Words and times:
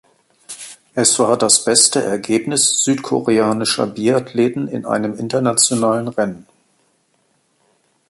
Es 0.95 1.19
war 1.19 1.37
das 1.37 1.63
beste 1.63 2.03
Ergebnis 2.03 2.83
südkoreanischer 2.83 3.85
Biathleten 3.85 4.67
in 4.67 4.87
einem 4.87 5.13
internationalen 5.13 6.07
Rennen. 6.07 6.47